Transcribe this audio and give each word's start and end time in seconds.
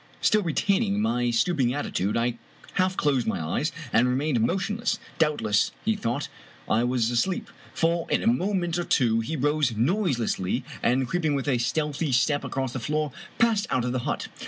Still 0.19 0.41
retaining 0.41 0.99
my 0.99 1.29
stoop 1.29 1.59
ing 1.59 1.75
attitude, 1.75 2.17
I 2.17 2.39
half 2.73 2.97
closed 2.97 3.27
yny 3.27 3.39
eyes, 3.39 3.71
and 3.93 4.09
remained 4.09 4.41
motion 4.41 4.77
less. 4.77 4.97
Doubtless 5.19 5.73
he 5.85 5.95
thought 5.95 6.27
I 6.67 6.83
was 6.83 7.11
asleep, 7.11 7.51
for 7.75 8.09
in 8.09 8.23
a 8.23 8.27
moment 8.27 8.79
or 8.79 8.83
two 8.83 9.19
he 9.19 9.35
rose 9.35 9.75
noiselessly, 9.75 10.63
and 10.81 11.07
creeping 11.07 11.35
with 11.35 11.47
a 11.47 11.59
stealthy 11.59 12.11
step 12.13 12.43
across 12.43 12.73
the 12.73 12.79
floor, 12.79 13.11
passed 13.37 13.67
out 13.69 13.85
of 13.85 13.91
the 13.91 13.99
hut. 14.09 14.27